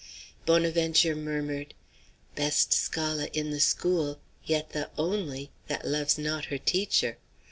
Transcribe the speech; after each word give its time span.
Bonaventure 0.47 1.15
murmured: 1.15 1.75
"Best 2.35 2.71
scholah 2.71 3.29
in 3.33 3.51
the 3.51 3.59
school, 3.59 4.19
yet 4.43 4.71
the 4.71 4.89
only 4.97 5.51
that 5.67 5.85
loves 5.87 6.17
not 6.17 6.45
her 6.45 6.57
teacher. 6.57 7.19